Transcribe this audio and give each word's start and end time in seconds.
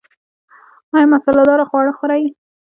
ایا 0.95 1.07
مساله 1.13 1.43
داره 1.49 1.65
خواړه 1.69 1.91
خورئ؟ 1.97 2.23